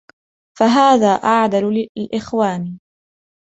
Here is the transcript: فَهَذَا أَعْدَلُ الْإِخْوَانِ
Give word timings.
فَهَذَا 0.59 1.11
أَعْدَلُ 1.13 1.87
الْإِخْوَانِ 1.97 2.79